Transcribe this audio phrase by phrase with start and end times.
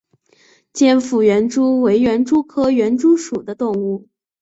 [0.73, 4.07] 尖腹园蛛为园蛛科园蛛属的动物。